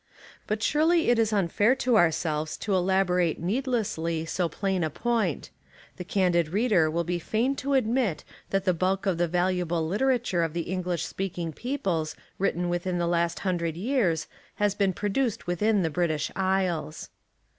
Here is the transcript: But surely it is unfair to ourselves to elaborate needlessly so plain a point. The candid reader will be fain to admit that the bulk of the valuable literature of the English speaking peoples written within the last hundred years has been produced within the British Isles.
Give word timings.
But 0.47 0.63
surely 0.63 1.11
it 1.11 1.19
is 1.19 1.31
unfair 1.31 1.75
to 1.75 1.95
ourselves 1.95 2.57
to 2.57 2.73
elaborate 2.73 3.39
needlessly 3.39 4.25
so 4.25 4.49
plain 4.49 4.83
a 4.83 4.89
point. 4.89 5.51
The 5.97 6.03
candid 6.03 6.49
reader 6.49 6.89
will 6.89 7.03
be 7.03 7.19
fain 7.19 7.55
to 7.57 7.75
admit 7.75 8.23
that 8.49 8.65
the 8.65 8.73
bulk 8.73 9.05
of 9.05 9.19
the 9.19 9.27
valuable 9.27 9.87
literature 9.87 10.41
of 10.41 10.53
the 10.53 10.61
English 10.63 11.05
speaking 11.05 11.53
peoples 11.53 12.15
written 12.39 12.67
within 12.67 12.97
the 12.97 13.05
last 13.05 13.41
hundred 13.41 13.77
years 13.77 14.25
has 14.55 14.73
been 14.73 14.93
produced 14.93 15.45
within 15.45 15.83
the 15.83 15.91
British 15.91 16.31
Isles. 16.35 17.11